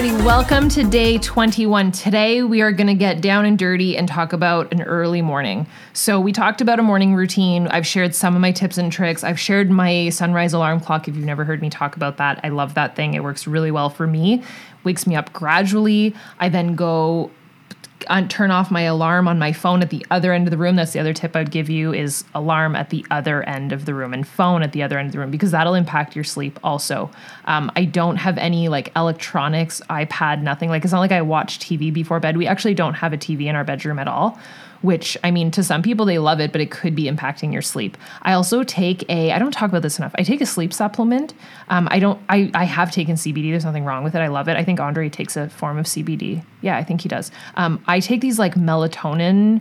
Alrighty, 0.00 0.24
welcome 0.24 0.70
to 0.70 0.82
day 0.82 1.18
21. 1.18 1.92
Today 1.92 2.42
we 2.42 2.62
are 2.62 2.72
going 2.72 2.86
to 2.86 2.94
get 2.94 3.20
down 3.20 3.44
and 3.44 3.58
dirty 3.58 3.98
and 3.98 4.08
talk 4.08 4.32
about 4.32 4.72
an 4.72 4.80
early 4.80 5.20
morning. 5.20 5.66
So, 5.92 6.18
we 6.18 6.32
talked 6.32 6.62
about 6.62 6.78
a 6.78 6.82
morning 6.82 7.14
routine. 7.14 7.66
I've 7.66 7.86
shared 7.86 8.14
some 8.14 8.34
of 8.34 8.40
my 8.40 8.50
tips 8.50 8.78
and 8.78 8.90
tricks. 8.90 9.22
I've 9.22 9.38
shared 9.38 9.70
my 9.70 10.08
sunrise 10.08 10.54
alarm 10.54 10.80
clock 10.80 11.06
if 11.06 11.16
you've 11.16 11.26
never 11.26 11.44
heard 11.44 11.60
me 11.60 11.68
talk 11.68 11.96
about 11.96 12.16
that. 12.16 12.40
I 12.42 12.48
love 12.48 12.72
that 12.76 12.96
thing. 12.96 13.12
It 13.12 13.22
works 13.22 13.46
really 13.46 13.70
well 13.70 13.90
for 13.90 14.06
me. 14.06 14.42
Wakes 14.84 15.06
me 15.06 15.16
up 15.16 15.34
gradually. 15.34 16.14
I 16.38 16.48
then 16.48 16.76
go 16.76 17.30
turn 18.28 18.50
off 18.50 18.70
my 18.70 18.82
alarm 18.82 19.28
on 19.28 19.38
my 19.38 19.52
phone 19.52 19.82
at 19.82 19.90
the 19.90 20.04
other 20.10 20.32
end 20.32 20.46
of 20.46 20.50
the 20.50 20.56
room. 20.56 20.76
That's 20.76 20.92
the 20.92 21.00
other 21.00 21.12
tip 21.12 21.36
I'd 21.36 21.50
give 21.50 21.70
you 21.70 21.92
is 21.94 22.24
alarm 22.34 22.74
at 22.74 22.90
the 22.90 23.06
other 23.10 23.42
end 23.44 23.72
of 23.72 23.84
the 23.84 23.94
room 23.94 24.12
and 24.12 24.26
phone 24.26 24.62
at 24.62 24.72
the 24.72 24.82
other 24.82 24.98
end 24.98 25.06
of 25.06 25.12
the 25.12 25.18
room 25.18 25.30
because 25.30 25.52
that'll 25.52 25.74
impact 25.74 26.14
your 26.16 26.24
sleep 26.24 26.58
also. 26.64 27.10
Um, 27.44 27.70
I 27.76 27.84
don't 27.84 28.16
have 28.16 28.36
any 28.38 28.68
like 28.68 28.90
electronics, 28.96 29.80
iPad, 29.88 30.42
nothing. 30.42 30.68
Like 30.68 30.84
it's 30.84 30.92
not 30.92 31.00
like 31.00 31.12
I 31.12 31.22
watch 31.22 31.60
TV 31.60 31.92
before 31.92 32.18
bed. 32.18 32.36
We 32.36 32.46
actually 32.46 32.74
don't 32.74 32.94
have 32.94 33.12
a 33.12 33.18
TV 33.18 33.46
in 33.46 33.54
our 33.54 33.64
bedroom 33.64 33.98
at 33.98 34.08
all 34.08 34.38
which 34.82 35.16
I 35.22 35.30
mean, 35.30 35.50
to 35.52 35.62
some 35.62 35.82
people 35.82 36.06
they 36.06 36.18
love 36.18 36.40
it, 36.40 36.52
but 36.52 36.60
it 36.60 36.70
could 36.70 36.94
be 36.94 37.04
impacting 37.04 37.52
your 37.52 37.62
sleep. 37.62 37.96
I 38.22 38.32
also 38.32 38.62
take 38.62 39.04
a, 39.08 39.32
I 39.32 39.38
don't 39.38 39.52
talk 39.52 39.68
about 39.68 39.82
this 39.82 39.98
enough. 39.98 40.14
I 40.16 40.22
take 40.22 40.40
a 40.40 40.46
sleep 40.46 40.72
supplement. 40.72 41.34
Um, 41.68 41.88
I 41.90 41.98
don't, 41.98 42.20
I, 42.28 42.50
I 42.54 42.64
have 42.64 42.90
taken 42.90 43.16
CBD. 43.16 43.50
There's 43.50 43.64
nothing 43.64 43.84
wrong 43.84 44.04
with 44.04 44.14
it. 44.14 44.20
I 44.20 44.28
love 44.28 44.48
it. 44.48 44.56
I 44.56 44.64
think 44.64 44.80
Andre 44.80 45.08
takes 45.08 45.36
a 45.36 45.48
form 45.48 45.78
of 45.78 45.86
CBD. 45.86 46.42
Yeah, 46.62 46.76
I 46.76 46.84
think 46.84 47.00
he 47.02 47.08
does. 47.08 47.30
Um, 47.56 47.82
I 47.86 48.00
take 48.00 48.20
these 48.20 48.38
like 48.38 48.54
melatonin 48.54 49.60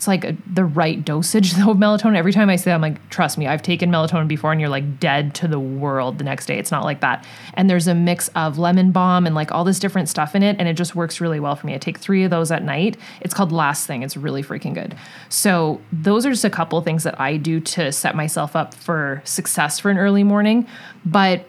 it's 0.00 0.08
like 0.08 0.24
a, 0.24 0.34
the 0.50 0.64
right 0.64 1.04
dosage 1.04 1.52
though 1.56 1.72
of 1.72 1.76
melatonin. 1.76 2.16
Every 2.16 2.32
time 2.32 2.48
I 2.48 2.56
say 2.56 2.70
that, 2.70 2.74
I'm 2.74 2.80
like, 2.80 3.06
trust 3.10 3.36
me, 3.36 3.46
I've 3.46 3.60
taken 3.60 3.90
melatonin 3.90 4.28
before 4.28 4.50
and 4.50 4.58
you're 4.58 4.70
like 4.70 4.98
dead 4.98 5.34
to 5.34 5.46
the 5.46 5.60
world 5.60 6.16
the 6.16 6.24
next 6.24 6.46
day. 6.46 6.58
It's 6.58 6.70
not 6.70 6.84
like 6.84 7.00
that. 7.02 7.26
And 7.52 7.68
there's 7.68 7.86
a 7.86 7.94
mix 7.94 8.28
of 8.28 8.56
lemon 8.56 8.92
balm 8.92 9.26
and 9.26 9.34
like 9.34 9.52
all 9.52 9.62
this 9.62 9.78
different 9.78 10.08
stuff 10.08 10.34
in 10.34 10.42
it. 10.42 10.56
And 10.58 10.66
it 10.66 10.72
just 10.72 10.96
works 10.96 11.20
really 11.20 11.38
well 11.38 11.54
for 11.54 11.66
me. 11.66 11.74
I 11.74 11.78
take 11.78 11.98
three 11.98 12.24
of 12.24 12.30
those 12.30 12.50
at 12.50 12.64
night. 12.64 12.96
It's 13.20 13.34
called 13.34 13.52
Last 13.52 13.86
Thing. 13.86 14.02
It's 14.02 14.16
really 14.16 14.42
freaking 14.42 14.72
good. 14.72 14.96
So 15.28 15.82
those 15.92 16.24
are 16.24 16.30
just 16.30 16.46
a 16.46 16.50
couple 16.50 16.80
things 16.80 17.02
that 17.02 17.20
I 17.20 17.36
do 17.36 17.60
to 17.60 17.92
set 17.92 18.16
myself 18.16 18.56
up 18.56 18.72
for 18.72 19.20
success 19.26 19.78
for 19.78 19.90
an 19.90 19.98
early 19.98 20.24
morning. 20.24 20.66
But 21.04 21.44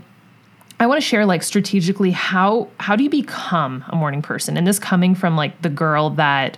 I 0.78 0.88
want 0.88 1.02
to 1.02 1.08
share 1.08 1.26
like 1.26 1.44
strategically 1.44 2.12
how 2.12 2.68
how 2.82 2.98
do 2.98 3.06
you 3.06 3.10
become 3.10 3.86
a 3.88 3.96
morning 3.96 4.22
person? 4.22 4.58
And 4.58 4.68
this 4.68 4.78
coming 4.78 5.16
from 5.16 5.38
like 5.38 5.62
the 5.62 5.70
girl 5.70 6.10
that 6.10 6.58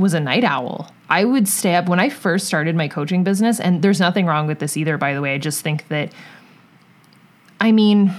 was 0.00 0.14
a 0.14 0.20
night 0.20 0.44
owl. 0.44 0.92
I 1.08 1.24
would 1.24 1.48
stay 1.48 1.74
up 1.74 1.88
when 1.88 2.00
I 2.00 2.08
first 2.08 2.46
started 2.46 2.76
my 2.76 2.88
coaching 2.88 3.24
business, 3.24 3.60
and 3.60 3.82
there's 3.82 4.00
nothing 4.00 4.26
wrong 4.26 4.46
with 4.46 4.58
this 4.58 4.76
either, 4.76 4.96
by 4.96 5.14
the 5.14 5.20
way. 5.20 5.34
I 5.34 5.38
just 5.38 5.62
think 5.62 5.88
that, 5.88 6.12
I 7.60 7.72
mean, 7.72 8.14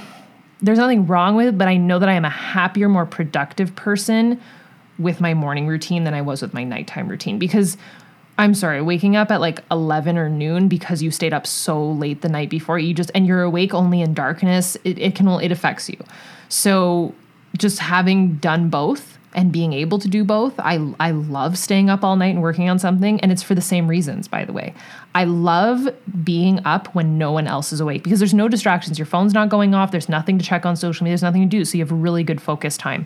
there's 0.61 0.77
nothing 0.77 1.07
wrong 1.07 1.35
with 1.35 1.47
it, 1.47 1.57
but 1.57 1.67
I 1.67 1.77
know 1.77 1.99
that 1.99 2.09
I 2.09 2.13
am 2.13 2.25
a 2.25 2.29
happier, 2.29 2.89
more 2.89 3.05
productive 3.05 3.75
person 3.75 4.39
with 4.99 5.19
my 5.19 5.33
morning 5.33 5.67
routine 5.67 6.03
than 6.03 6.13
I 6.13 6.21
was 6.21 6.41
with 6.41 6.53
my 6.53 6.63
nighttime 6.63 7.07
routine 7.07 7.39
because 7.39 7.77
I'm 8.37 8.53
sorry, 8.53 8.81
waking 8.81 9.15
up 9.15 9.31
at 9.31 9.41
like 9.41 9.63
11 9.71 10.17
or 10.17 10.29
noon 10.29 10.67
because 10.67 11.01
you 11.01 11.11
stayed 11.11 11.33
up 11.33 11.45
so 11.45 11.91
late 11.91 12.21
the 12.21 12.29
night 12.29 12.49
before, 12.49 12.79
you 12.79 12.93
just, 12.93 13.11
and 13.13 13.25
you're 13.25 13.43
awake 13.43 13.73
only 13.73 14.01
in 14.01 14.13
darkness, 14.13 14.77
it, 14.83 14.97
it 14.97 15.15
can, 15.15 15.27
it 15.27 15.51
affects 15.51 15.89
you. 15.89 15.97
So 16.49 17.13
just 17.57 17.79
having 17.79 18.35
done 18.35 18.69
both, 18.69 19.17
and 19.33 19.51
being 19.51 19.73
able 19.73 19.99
to 19.99 20.07
do 20.07 20.23
both. 20.23 20.59
I 20.59 20.93
I 20.99 21.11
love 21.11 21.57
staying 21.57 21.89
up 21.89 22.03
all 22.03 22.15
night 22.15 22.33
and 22.33 22.41
working 22.41 22.69
on 22.69 22.79
something 22.79 23.19
and 23.21 23.31
it's 23.31 23.43
for 23.43 23.55
the 23.55 23.61
same 23.61 23.87
reasons 23.87 24.27
by 24.27 24.45
the 24.45 24.53
way. 24.53 24.73
I 25.15 25.25
love 25.25 25.87
being 26.23 26.59
up 26.65 26.93
when 26.95 27.17
no 27.17 27.31
one 27.31 27.47
else 27.47 27.71
is 27.71 27.79
awake 27.79 28.03
because 28.03 28.19
there's 28.19 28.33
no 28.33 28.47
distractions. 28.47 28.99
Your 28.99 29.05
phone's 29.05 29.33
not 29.33 29.49
going 29.49 29.73
off, 29.73 29.91
there's 29.91 30.09
nothing 30.09 30.37
to 30.37 30.45
check 30.45 30.65
on 30.65 30.75
social 30.75 31.03
media, 31.03 31.13
there's 31.13 31.23
nothing 31.23 31.41
to 31.41 31.47
do, 31.47 31.65
so 31.65 31.77
you 31.77 31.83
have 31.83 31.91
really 31.91 32.23
good 32.23 32.41
focus 32.41 32.77
time. 32.77 33.05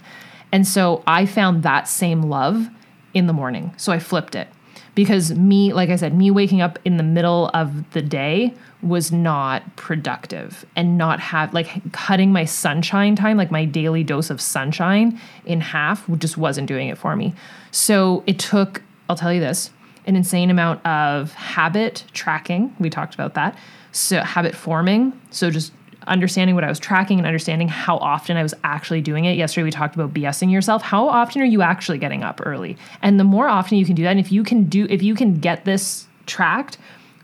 And 0.51 0.67
so 0.67 1.03
I 1.07 1.25
found 1.25 1.63
that 1.63 1.87
same 1.87 2.23
love 2.23 2.69
in 3.13 3.27
the 3.27 3.33
morning. 3.33 3.73
So 3.77 3.91
I 3.91 3.99
flipped 3.99 4.35
it. 4.35 4.47
Because 4.95 5.33
me, 5.35 5.73
like 5.73 5.89
I 5.89 5.97
said, 5.97 6.15
me 6.15 6.31
waking 6.31 6.61
up 6.61 6.79
in 6.85 6.97
the 6.97 7.03
middle 7.03 7.51
of 7.53 7.91
the 7.91 8.01
day 8.01 8.53
was 8.81 9.11
not 9.11 9.75
productive 9.75 10.65
and 10.75 10.97
not 10.97 11.19
have 11.19 11.53
like 11.53 11.91
cutting 11.91 12.31
my 12.31 12.45
sunshine 12.45 13.15
time, 13.15 13.35
like 13.35 13.51
my 13.51 13.65
daily 13.65 14.03
dose 14.03 14.29
of 14.29 14.39
sunshine 14.39 15.19
in 15.45 15.59
half 15.59 16.07
just 16.17 16.37
wasn't 16.37 16.67
doing 16.67 16.87
it 16.87 16.97
for 16.97 17.15
me. 17.15 17.33
So 17.71 18.23
it 18.25 18.39
took, 18.39 18.81
I'll 19.09 19.17
tell 19.17 19.33
you 19.33 19.41
this, 19.41 19.69
an 20.05 20.15
insane 20.15 20.49
amount 20.49 20.85
of 20.85 21.33
habit 21.33 22.05
tracking. 22.13 22.73
We 22.79 22.89
talked 22.89 23.15
about 23.15 23.33
that. 23.33 23.57
So 23.91 24.21
habit 24.21 24.55
forming. 24.55 25.19
So 25.31 25.49
just 25.49 25.73
understanding 26.07 26.55
what 26.55 26.63
I 26.63 26.69
was 26.69 26.79
tracking 26.79 27.17
and 27.17 27.27
understanding 27.27 27.67
how 27.67 27.97
often 27.97 28.37
I 28.37 28.43
was 28.43 28.53
actually 28.63 29.01
doing 29.01 29.25
it. 29.25 29.37
Yesterday 29.37 29.63
we 29.63 29.71
talked 29.71 29.95
about 29.95 30.13
BSing 30.13 30.51
yourself. 30.51 30.81
How 30.81 31.07
often 31.07 31.41
are 31.41 31.45
you 31.45 31.61
actually 31.61 31.97
getting 31.97 32.23
up 32.23 32.41
early? 32.45 32.77
And 33.01 33.19
the 33.19 33.23
more 33.23 33.47
often 33.47 33.77
you 33.77 33.85
can 33.85 33.95
do 33.95 34.03
that, 34.03 34.11
and 34.11 34.19
if 34.19 34.31
you 34.31 34.43
can 34.43 34.65
do 34.65 34.87
if 34.89 35.01
you 35.01 35.15
can 35.15 35.39
get 35.39 35.65
this 35.65 36.07
tracked, 36.25 36.77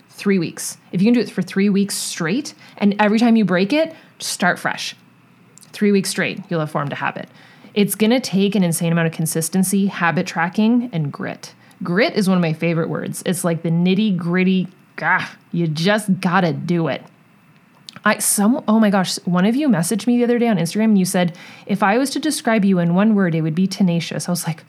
three 0.10 0.40
weeks. 0.40 0.78
If 0.92 1.02
you 1.02 1.06
can 1.06 1.14
do 1.14 1.20
it 1.20 1.32
for 1.32 1.42
three 1.42 1.70
weeks 1.70 1.96
straight, 1.96 2.54
and 2.78 2.96
every 3.00 3.20
time 3.20 3.36
you 3.36 3.46
break 3.46 3.74
it, 3.74 3.96
start 4.20 4.60
fresh. 4.60 4.96
Three 5.72 5.92
weeks 5.92 6.10
straight, 6.10 6.40
you'll 6.50 6.60
have 6.60 6.72
formed 6.72 6.92
a 6.92 6.96
habit. 6.96 7.30
It's 7.74 7.96
gonna 7.96 8.20
take 8.20 8.56
an 8.56 8.64
insane 8.64 8.92
amount 8.92 9.08
of 9.08 9.14
consistency, 9.14 9.88
habit 9.88 10.28
tracking, 10.28 10.90
and 10.92 11.12
grit. 11.12 11.54
Grit 11.84 12.14
is 12.14 12.28
one 12.28 12.38
of 12.38 12.42
my 12.42 12.54
favorite 12.54 12.90
words. 12.90 13.24
It's 13.26 13.44
like 13.44 13.64
the 13.64 13.70
nitty 13.70 14.18
gritty, 14.18 14.68
ah, 15.02 15.36
you 15.52 15.68
just 15.68 16.20
gotta 16.20 16.54
do 16.54 16.88
it. 16.88 17.04
I 18.04 18.20
some 18.20 18.64
oh 18.68 18.80
my 18.80 18.90
gosh, 18.90 19.18
one 19.26 19.46
of 19.46 19.56
you 19.56 19.70
messaged 19.70 20.08
me 20.08 20.18
the 20.18 20.24
other 20.24 20.40
day 20.40 20.48
on 20.48 20.58
Instagram 20.58 20.86
and 20.86 21.00
you 21.00 21.06
said, 21.06 21.38
if 21.66 21.84
I 21.84 21.98
was 21.98 22.10
to 22.12 22.20
describe 22.20 22.66
you 22.66 22.80
in 22.80 22.96
one 22.96 23.16
word, 23.16 23.36
it 23.36 23.42
would 23.42 23.56
be 23.56 23.68
tenacious. 23.68 24.28
I 24.28 24.32
was 24.32 24.48
like, 24.48 24.64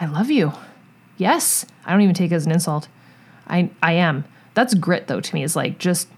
I 0.00 0.06
love 0.06 0.30
you. 0.30 0.52
Yes. 1.16 1.66
I 1.84 1.92
don't 1.92 2.00
even 2.00 2.14
take 2.14 2.32
it 2.32 2.34
as 2.34 2.46
an 2.46 2.52
insult. 2.52 2.88
I 3.46 3.70
I 3.82 3.92
am. 3.92 4.24
That's 4.54 4.74
grit 4.74 5.06
though 5.06 5.20
to 5.20 5.34
me 5.34 5.42
is 5.42 5.56
like 5.56 5.78
just 5.78 6.08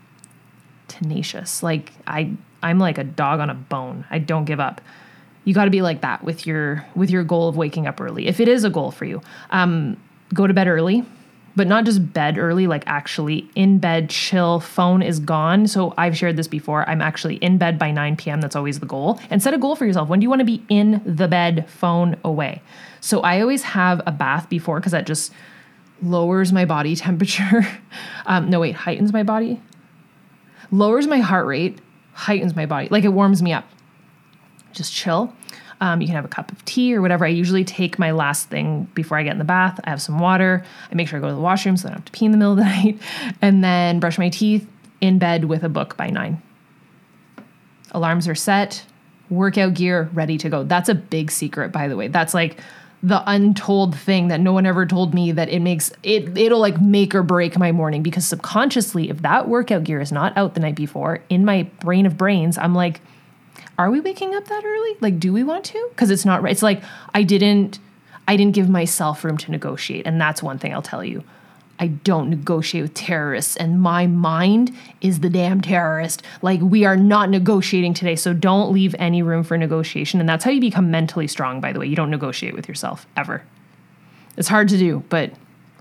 tenacious. 0.88 1.62
Like 1.62 1.92
I 2.06 2.32
I'm 2.62 2.78
like 2.78 2.98
a 2.98 3.04
dog 3.04 3.40
on 3.40 3.50
a 3.50 3.54
bone. 3.54 4.06
I 4.10 4.18
don't 4.18 4.44
give 4.44 4.60
up. 4.60 4.80
You 5.44 5.52
got 5.52 5.66
to 5.66 5.70
be 5.70 5.82
like 5.82 6.00
that 6.00 6.24
with 6.24 6.46
your 6.46 6.86
with 6.94 7.10
your 7.10 7.24
goal 7.24 7.48
of 7.48 7.56
waking 7.56 7.86
up 7.86 8.00
early. 8.00 8.26
If 8.26 8.40
it 8.40 8.48
is 8.48 8.64
a 8.64 8.70
goal 8.70 8.90
for 8.90 9.04
you, 9.04 9.20
um, 9.50 9.98
go 10.32 10.46
to 10.46 10.54
bed 10.54 10.66
early, 10.68 11.04
but 11.56 11.66
not 11.66 11.84
just 11.84 12.12
bed 12.12 12.38
early. 12.38 12.66
Like 12.66 12.84
actually 12.86 13.48
in 13.54 13.78
bed, 13.78 14.10
chill. 14.10 14.60
Phone 14.60 15.02
is 15.02 15.18
gone. 15.20 15.66
So 15.66 15.94
I've 15.96 16.16
shared 16.16 16.36
this 16.36 16.48
before. 16.48 16.88
I'm 16.88 17.00
actually 17.00 17.36
in 17.36 17.58
bed 17.58 17.78
by 17.78 17.90
9 17.90 18.16
p.m. 18.16 18.40
That's 18.40 18.56
always 18.56 18.80
the 18.80 18.86
goal. 18.86 19.20
And 19.30 19.42
set 19.42 19.54
a 19.54 19.58
goal 19.58 19.76
for 19.76 19.86
yourself. 19.86 20.08
When 20.08 20.20
do 20.20 20.24
you 20.24 20.30
want 20.30 20.40
to 20.40 20.46
be 20.46 20.64
in 20.68 21.02
the 21.04 21.28
bed? 21.28 21.68
Phone 21.68 22.16
away. 22.24 22.62
So 23.00 23.20
I 23.20 23.40
always 23.40 23.62
have 23.62 24.00
a 24.06 24.12
bath 24.12 24.48
before 24.48 24.80
because 24.80 24.92
that 24.92 25.06
just 25.06 25.32
lowers 26.02 26.52
my 26.52 26.64
body 26.64 26.96
temperature. 26.96 27.66
um, 28.26 28.50
no, 28.50 28.60
wait, 28.60 28.74
heightens 28.74 29.12
my 29.12 29.22
body, 29.22 29.60
lowers 30.70 31.06
my 31.06 31.18
heart 31.18 31.46
rate, 31.46 31.78
heightens 32.12 32.56
my 32.56 32.66
body. 32.66 32.88
Like 32.90 33.04
it 33.04 33.08
warms 33.08 33.42
me 33.42 33.52
up. 33.52 33.66
Just 34.72 34.92
chill. 34.92 35.32
Um, 35.80 36.00
you 36.00 36.06
can 36.06 36.16
have 36.16 36.24
a 36.24 36.28
cup 36.28 36.52
of 36.52 36.64
tea 36.64 36.94
or 36.94 37.02
whatever. 37.02 37.24
I 37.24 37.28
usually 37.28 37.64
take 37.64 37.98
my 37.98 38.10
last 38.10 38.48
thing 38.48 38.84
before 38.94 39.18
I 39.18 39.22
get 39.22 39.32
in 39.32 39.38
the 39.38 39.44
bath. 39.44 39.80
I 39.84 39.90
have 39.90 40.00
some 40.00 40.18
water. 40.18 40.64
I 40.90 40.94
make 40.94 41.08
sure 41.08 41.18
I 41.18 41.22
go 41.22 41.28
to 41.28 41.34
the 41.34 41.40
washroom 41.40 41.76
so 41.76 41.88
I 41.88 41.90
don't 41.90 41.98
have 41.98 42.04
to 42.06 42.12
pee 42.12 42.24
in 42.24 42.32
the 42.32 42.38
middle 42.38 42.52
of 42.52 42.58
the 42.58 42.64
night. 42.64 43.00
And 43.42 43.62
then 43.62 44.00
brush 44.00 44.18
my 44.18 44.28
teeth 44.28 44.66
in 45.00 45.18
bed 45.18 45.44
with 45.44 45.64
a 45.64 45.68
book 45.68 45.96
by 45.96 46.10
nine. 46.10 46.42
Alarms 47.92 48.26
are 48.26 48.34
set, 48.34 48.84
workout 49.30 49.74
gear 49.74 50.10
ready 50.12 50.38
to 50.38 50.48
go. 50.48 50.64
That's 50.64 50.88
a 50.88 50.94
big 50.94 51.30
secret, 51.30 51.72
by 51.72 51.88
the 51.88 51.96
way. 51.96 52.08
That's 52.08 52.34
like 52.34 52.58
the 53.04 53.22
untold 53.26 53.94
thing 53.94 54.28
that 54.28 54.40
no 54.40 54.54
one 54.54 54.64
ever 54.64 54.86
told 54.86 55.12
me 55.12 55.30
that 55.30 55.50
it 55.50 55.60
makes 55.60 55.92
it 56.02 56.36
it'll 56.38 56.58
like 56.58 56.80
make 56.80 57.14
or 57.14 57.22
break 57.22 57.58
my 57.58 57.70
morning 57.70 58.02
because 58.02 58.24
subconsciously 58.24 59.10
if 59.10 59.20
that 59.20 59.46
workout 59.46 59.84
gear 59.84 60.00
is 60.00 60.10
not 60.10 60.34
out 60.38 60.54
the 60.54 60.60
night 60.60 60.74
before 60.74 61.20
in 61.28 61.44
my 61.44 61.64
brain 61.80 62.06
of 62.06 62.16
brains 62.16 62.56
I'm 62.56 62.74
like 62.74 63.02
are 63.78 63.90
we 63.90 64.00
waking 64.00 64.34
up 64.34 64.46
that 64.46 64.64
early 64.64 64.96
like 65.00 65.18
do 65.18 65.32
we 65.32 65.42
want 65.42 65.64
to 65.64 65.88
because 65.90 66.10
it's 66.10 66.24
not 66.24 66.42
right 66.42 66.52
it's 66.52 66.62
like 66.62 66.82
I 67.12 67.22
didn't 67.22 67.78
I 68.26 68.36
didn't 68.36 68.54
give 68.54 68.68
myself 68.68 69.24
room 69.24 69.36
to 69.38 69.50
negotiate 69.50 70.06
and 70.06 70.20
that's 70.20 70.42
one 70.42 70.58
thing 70.58 70.72
I'll 70.72 70.82
tell 70.82 71.04
you 71.04 71.24
I 71.78 71.88
don't 71.88 72.30
negotiate 72.30 72.82
with 72.82 72.94
terrorists, 72.94 73.56
and 73.56 73.80
my 73.80 74.06
mind 74.06 74.74
is 75.00 75.20
the 75.20 75.28
damn 75.28 75.60
terrorist. 75.60 76.22
Like, 76.40 76.60
we 76.60 76.84
are 76.84 76.96
not 76.96 77.30
negotiating 77.30 77.94
today, 77.94 78.16
so 78.16 78.32
don't 78.32 78.72
leave 78.72 78.94
any 78.98 79.22
room 79.22 79.42
for 79.42 79.58
negotiation. 79.58 80.20
And 80.20 80.28
that's 80.28 80.44
how 80.44 80.50
you 80.50 80.60
become 80.60 80.90
mentally 80.90 81.26
strong, 81.26 81.60
by 81.60 81.72
the 81.72 81.80
way. 81.80 81.86
You 81.86 81.96
don't 81.96 82.10
negotiate 82.10 82.54
with 82.54 82.68
yourself 82.68 83.06
ever. 83.16 83.42
It's 84.36 84.48
hard 84.48 84.68
to 84.68 84.78
do, 84.78 85.02
but 85.08 85.32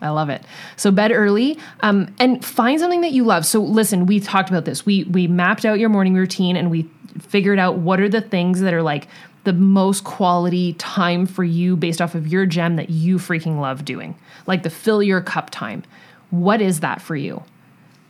I 0.04 0.10
love 0.10 0.30
it. 0.30 0.44
So 0.76 0.92
bed 0.92 1.12
early, 1.12 1.58
um, 1.82 2.14
and 2.20 2.44
find 2.44 2.80
something 2.80 3.02
that 3.02 3.12
you 3.12 3.24
love. 3.24 3.46
So 3.46 3.62
listen, 3.62 4.06
we 4.06 4.20
talked 4.20 4.50
about 4.50 4.66
this. 4.66 4.86
We 4.86 5.06
we 5.06 5.28
mapped 5.28 5.66
out 5.66 5.80
your 5.80 5.90
morning 5.90 6.16
routine, 6.16 6.56
and 6.56 6.70
we 6.70 6.90
figured 7.20 7.60
out 7.60 7.78
what 7.78 8.00
are 8.00 8.10
the 8.10 8.22
things 8.22 8.62
that 8.62 8.74
are 8.74 8.82
like 8.82 9.08
the 9.44 9.54
most 9.54 10.04
quality 10.04 10.74
time 10.74 11.26
for 11.26 11.44
you 11.44 11.76
based 11.76 12.02
off 12.02 12.16
of 12.16 12.28
your 12.28 12.46
gem 12.46 12.76
that 12.78 12.90
you 12.90 13.18
freaking 13.18 13.60
love 13.60 13.84
doing, 13.86 14.16
like 14.48 14.64
the 14.64 14.70
fill 14.70 15.04
your 15.04 15.22
cup 15.22 15.50
time. 15.50 15.84
What 16.30 16.62
is 16.62 16.80
that 16.80 17.02
for 17.02 17.16
you? 17.16 17.44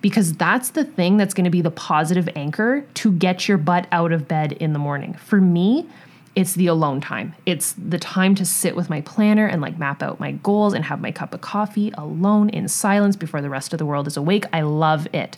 Because 0.01 0.33
that's 0.33 0.71
the 0.71 0.83
thing 0.83 1.17
that's 1.17 1.33
going 1.33 1.45
to 1.45 1.49
be 1.49 1.61
the 1.61 1.71
positive 1.71 2.29
anchor 2.35 2.85
to 2.95 3.11
get 3.11 3.47
your 3.47 3.57
butt 3.57 3.87
out 3.91 4.11
of 4.11 4.27
bed 4.27 4.51
in 4.53 4.73
the 4.73 4.79
morning. 4.79 5.13
For 5.13 5.39
me, 5.41 5.87
it's 6.35 6.53
the 6.55 6.67
alone 6.67 6.99
time. 6.99 7.35
It's 7.45 7.73
the 7.73 7.99
time 7.99 8.33
to 8.35 8.45
sit 8.45 8.75
with 8.75 8.89
my 8.89 9.01
planner 9.01 9.45
and 9.45 9.61
like 9.61 9.77
map 9.77 10.01
out 10.01 10.19
my 10.19 10.31
goals 10.31 10.73
and 10.73 10.85
have 10.85 10.99
my 10.99 11.11
cup 11.11 11.33
of 11.33 11.41
coffee 11.41 11.91
alone 11.95 12.49
in 12.49 12.67
silence 12.67 13.15
before 13.15 13.41
the 13.41 13.49
rest 13.49 13.73
of 13.73 13.79
the 13.79 13.85
world 13.85 14.07
is 14.07 14.17
awake. 14.17 14.45
I 14.51 14.61
love 14.61 15.07
it. 15.13 15.37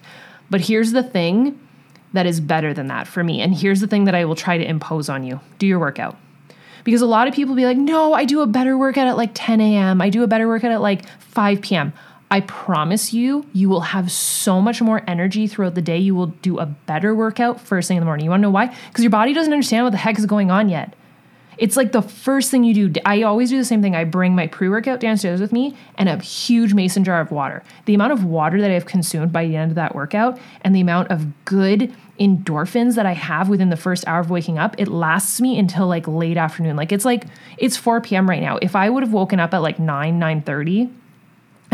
But 0.49 0.61
here's 0.61 0.93
the 0.93 1.03
thing 1.03 1.59
that 2.13 2.25
is 2.25 2.39
better 2.39 2.73
than 2.73 2.87
that 2.87 3.07
for 3.07 3.23
me. 3.23 3.41
And 3.41 3.53
here's 3.53 3.81
the 3.81 3.87
thing 3.87 4.05
that 4.05 4.15
I 4.15 4.23
will 4.23 4.35
try 4.35 4.57
to 4.57 4.65
impose 4.65 5.09
on 5.09 5.23
you 5.23 5.41
do 5.59 5.67
your 5.67 5.79
workout. 5.79 6.17
Because 6.85 7.01
a 7.01 7.07
lot 7.07 7.27
of 7.27 7.33
people 7.33 7.55
be 7.55 7.65
like, 7.65 7.77
no, 7.77 8.13
I 8.13 8.25
do 8.25 8.41
a 8.41 8.47
better 8.47 8.77
workout 8.77 9.07
at 9.07 9.17
like 9.17 9.31
10 9.33 9.59
a.m., 9.59 10.01
I 10.01 10.09
do 10.09 10.23
a 10.23 10.27
better 10.27 10.47
workout 10.47 10.71
at 10.71 10.81
like 10.81 11.07
5 11.19 11.61
p.m. 11.61 11.93
I 12.35 12.41
promise 12.41 13.13
you, 13.13 13.45
you 13.53 13.69
will 13.69 13.79
have 13.79 14.11
so 14.11 14.61
much 14.61 14.81
more 14.81 15.01
energy 15.07 15.47
throughout 15.47 15.73
the 15.73 15.81
day. 15.81 15.97
You 15.97 16.15
will 16.15 16.27
do 16.27 16.59
a 16.59 16.65
better 16.65 17.15
workout 17.15 17.61
first 17.61 17.87
thing 17.87 17.95
in 17.95 18.01
the 18.01 18.05
morning. 18.05 18.25
You 18.25 18.29
wanna 18.29 18.41
know 18.41 18.49
why? 18.49 18.75
Because 18.89 19.05
your 19.05 19.09
body 19.09 19.33
doesn't 19.33 19.53
understand 19.53 19.85
what 19.85 19.91
the 19.91 19.97
heck 19.97 20.19
is 20.19 20.25
going 20.25 20.51
on 20.51 20.67
yet. 20.67 20.93
It's 21.57 21.77
like 21.77 21.93
the 21.93 22.01
first 22.01 22.51
thing 22.51 22.65
you 22.65 22.89
do. 22.89 23.01
I 23.05 23.21
always 23.21 23.51
do 23.51 23.57
the 23.57 23.63
same 23.63 23.81
thing. 23.81 23.95
I 23.95 24.03
bring 24.03 24.35
my 24.35 24.47
pre 24.47 24.67
workout 24.67 24.99
downstairs 24.99 25.39
with 25.39 25.53
me 25.53 25.77
and 25.97 26.09
a 26.09 26.17
huge 26.17 26.73
mason 26.73 27.05
jar 27.05 27.21
of 27.21 27.31
water. 27.31 27.63
The 27.85 27.93
amount 27.93 28.11
of 28.11 28.25
water 28.25 28.59
that 28.59 28.69
I've 28.69 28.85
consumed 28.85 29.31
by 29.31 29.45
the 29.47 29.55
end 29.55 29.71
of 29.71 29.75
that 29.75 29.95
workout 29.95 30.37
and 30.59 30.75
the 30.75 30.81
amount 30.81 31.11
of 31.11 31.45
good 31.45 31.95
endorphins 32.19 32.95
that 32.95 33.05
I 33.05 33.13
have 33.13 33.47
within 33.47 33.69
the 33.69 33.77
first 33.77 34.05
hour 34.09 34.19
of 34.19 34.29
waking 34.29 34.57
up, 34.57 34.75
it 34.77 34.89
lasts 34.89 35.39
me 35.39 35.57
until 35.57 35.87
like 35.87 36.05
late 36.05 36.35
afternoon. 36.35 36.75
Like 36.75 36.91
it's 36.91 37.05
like 37.05 37.27
it's 37.57 37.77
4 37.77 38.01
p.m. 38.01 38.29
right 38.29 38.41
now. 38.41 38.59
If 38.61 38.75
I 38.75 38.89
would 38.89 39.03
have 39.03 39.13
woken 39.13 39.39
up 39.39 39.53
at 39.53 39.61
like 39.61 39.79
9, 39.79 40.19
9 40.19 40.41
30, 40.41 40.89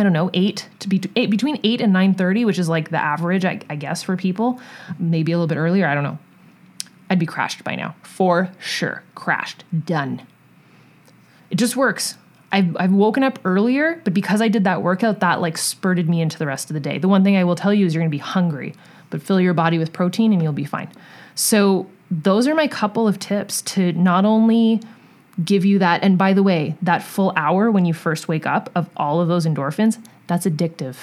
I 0.01 0.03
don't 0.03 0.13
know, 0.13 0.31
eight 0.33 0.67
to 0.79 0.89
be 0.89 0.99
eight, 1.15 1.29
between 1.29 1.59
eight 1.63 1.79
and 1.79 1.93
nine 1.93 2.15
thirty, 2.15 2.43
which 2.43 2.57
is 2.57 2.67
like 2.67 2.89
the 2.89 2.97
average, 2.97 3.45
I, 3.45 3.59
I 3.69 3.75
guess, 3.75 4.01
for 4.01 4.17
people. 4.17 4.59
Maybe 4.97 5.31
a 5.31 5.37
little 5.37 5.47
bit 5.47 5.57
earlier. 5.57 5.85
I 5.87 5.93
don't 5.93 6.03
know. 6.03 6.17
I'd 7.11 7.19
be 7.19 7.27
crashed 7.27 7.63
by 7.63 7.75
now 7.75 7.95
for 8.01 8.49
sure. 8.59 9.03
Crashed. 9.13 9.63
Done. 9.85 10.23
It 11.51 11.55
just 11.55 11.75
works. 11.75 12.17
I've, 12.51 12.75
I've 12.79 12.91
woken 12.91 13.23
up 13.23 13.37
earlier, 13.45 14.01
but 14.03 14.13
because 14.13 14.41
I 14.41 14.47
did 14.47 14.63
that 14.63 14.81
workout, 14.81 15.19
that 15.19 15.39
like 15.39 15.57
spurted 15.57 16.09
me 16.09 16.19
into 16.19 16.39
the 16.39 16.47
rest 16.47 16.69
of 16.69 16.73
the 16.73 16.79
day. 16.79 16.97
The 16.97 17.07
one 17.07 17.23
thing 17.23 17.37
I 17.37 17.43
will 17.43 17.55
tell 17.55 17.73
you 17.73 17.85
is 17.85 17.93
you're 17.93 18.01
gonna 18.01 18.09
be 18.09 18.17
hungry, 18.17 18.73
but 19.11 19.21
fill 19.21 19.39
your 19.39 19.53
body 19.53 19.77
with 19.77 19.93
protein 19.93 20.33
and 20.33 20.41
you'll 20.41 20.51
be 20.51 20.65
fine. 20.65 20.89
So, 21.35 21.87
those 22.09 22.45
are 22.47 22.55
my 22.55 22.67
couple 22.67 23.07
of 23.07 23.19
tips 23.19 23.61
to 23.61 23.93
not 23.93 24.25
only 24.25 24.81
give 25.43 25.65
you 25.65 25.79
that. 25.79 26.03
And 26.03 26.17
by 26.17 26.33
the 26.33 26.43
way, 26.43 26.75
that 26.81 27.03
full 27.03 27.33
hour 27.35 27.71
when 27.71 27.85
you 27.85 27.93
first 27.93 28.27
wake 28.27 28.45
up 28.45 28.69
of 28.75 28.89
all 28.97 29.21
of 29.21 29.27
those 29.27 29.45
endorphins, 29.45 30.03
that's 30.27 30.45
addictive. 30.45 30.95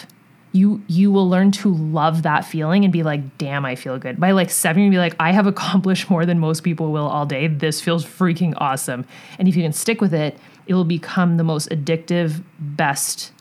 You 0.53 0.83
you 0.87 1.11
will 1.13 1.29
learn 1.29 1.51
to 1.53 1.75
love 1.75 2.23
that 2.23 2.45
feeling 2.45 2.85
and 2.85 2.93
be 2.93 3.03
like, 3.03 3.37
damn, 3.39 3.65
I 3.65 3.75
feel 3.75 3.99
good. 3.99 4.19
By 4.19 4.31
like 4.31 4.51
seven, 4.51 4.83
you'll 4.83 4.91
be 4.91 4.99
like, 4.99 5.15
I 5.21 5.33
have 5.33 5.47
accomplished 5.47 6.09
more 6.11 6.25
than 6.25 6.39
most 6.39 6.63
people 6.63 6.91
will 6.91 7.07
all 7.07 7.27
day. 7.27 7.49
This 7.49 7.81
feels 7.81 8.05
freaking 8.05 8.55
awesome. 8.57 9.05
And 9.39 9.47
if 9.47 9.57
you 9.57 9.63
can 9.63 9.73
stick 9.73 10.01
with 10.01 10.15
it, 10.15 10.39
it 10.67 10.75
will 10.75 10.85
become 10.85 11.37
the 11.37 11.45
most 11.45 11.69
addictive, 11.71 12.43
best 12.59 13.33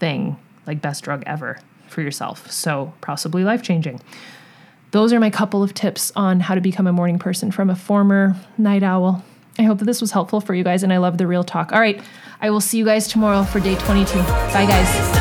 thing, 0.00 0.36
like 0.66 0.80
best 0.80 1.04
drug 1.04 1.22
ever 1.26 1.60
for 1.88 2.02
yourself. 2.02 2.50
So 2.50 2.92
possibly 3.00 3.44
life 3.44 3.62
changing. 3.62 4.00
Those 4.90 5.12
are 5.12 5.20
my 5.20 5.30
couple 5.30 5.62
of 5.62 5.74
tips 5.74 6.12
on 6.16 6.40
how 6.40 6.54
to 6.54 6.60
become 6.60 6.86
a 6.86 6.92
morning 6.92 7.18
person 7.18 7.50
from 7.50 7.70
a 7.70 7.76
former 7.76 8.36
night 8.58 8.82
owl. 8.82 9.24
I 9.58 9.62
hope 9.62 9.78
that 9.78 9.84
this 9.84 10.00
was 10.00 10.12
helpful 10.12 10.40
for 10.40 10.54
you 10.54 10.64
guys, 10.64 10.82
and 10.82 10.92
I 10.92 10.98
love 10.98 11.18
the 11.18 11.26
real 11.26 11.44
talk. 11.44 11.72
All 11.72 11.80
right, 11.80 12.02
I 12.40 12.50
will 12.50 12.60
see 12.60 12.78
you 12.78 12.84
guys 12.84 13.06
tomorrow 13.06 13.44
for 13.44 13.60
day 13.60 13.74
22. 13.76 14.18
Bye, 14.18 14.66
guys. 14.66 15.18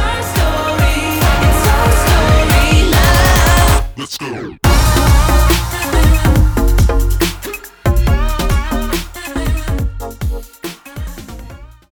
Let's 3.98 4.18
go. 4.18 4.71